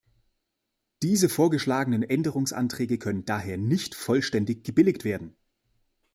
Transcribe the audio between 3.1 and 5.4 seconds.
daher nicht vollständig gebilligt werden.